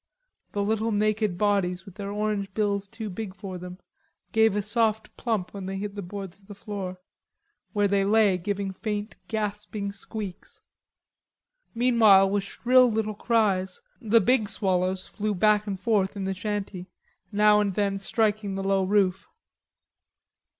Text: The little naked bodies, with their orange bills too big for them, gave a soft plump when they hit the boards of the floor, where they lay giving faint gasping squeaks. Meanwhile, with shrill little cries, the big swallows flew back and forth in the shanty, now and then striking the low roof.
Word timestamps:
The 0.53 0.63
little 0.63 0.91
naked 0.91 1.37
bodies, 1.37 1.85
with 1.85 1.93
their 1.93 2.09
orange 2.09 2.51
bills 2.55 2.87
too 2.87 3.07
big 3.07 3.35
for 3.35 3.59
them, 3.59 3.77
gave 4.31 4.55
a 4.55 4.63
soft 4.63 5.15
plump 5.15 5.53
when 5.53 5.67
they 5.67 5.77
hit 5.77 5.93
the 5.93 6.01
boards 6.01 6.39
of 6.39 6.47
the 6.47 6.55
floor, 6.55 6.97
where 7.73 7.87
they 7.87 8.03
lay 8.03 8.39
giving 8.39 8.71
faint 8.73 9.15
gasping 9.27 9.91
squeaks. 9.91 10.63
Meanwhile, 11.75 12.31
with 12.31 12.43
shrill 12.45 12.89
little 12.89 13.13
cries, 13.13 13.79
the 14.01 14.19
big 14.19 14.49
swallows 14.49 15.05
flew 15.05 15.35
back 15.35 15.67
and 15.67 15.79
forth 15.79 16.15
in 16.17 16.23
the 16.23 16.33
shanty, 16.33 16.87
now 17.31 17.59
and 17.59 17.75
then 17.75 17.99
striking 17.99 18.55
the 18.55 18.63
low 18.67 18.83
roof. 18.83 19.27